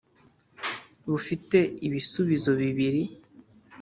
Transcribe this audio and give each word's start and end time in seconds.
bufite 1.09 1.57
ibisubizo 1.87 2.51
bibiri 2.61 3.01